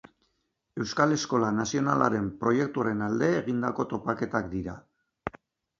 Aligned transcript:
Euskal 0.83 1.13
Eskola 1.17 1.51
Nazionalaren 1.59 2.31
proiektuaren 2.41 3.07
alde 3.11 3.33
egindako 3.45 3.87
topaketak 3.95 4.53
dira. 4.57 4.81